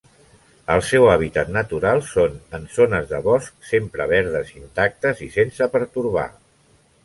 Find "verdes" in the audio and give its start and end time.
4.15-4.53